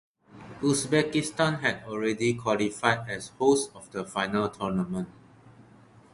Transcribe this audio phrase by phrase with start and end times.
[0.63, 5.07] Uzbekistan had already qualified as hosts of the final tournament.